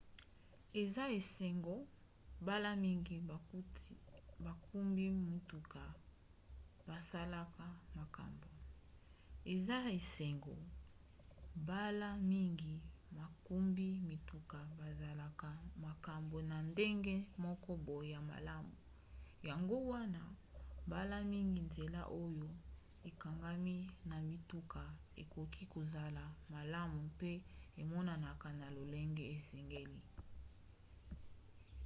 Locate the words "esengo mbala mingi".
1.19-3.15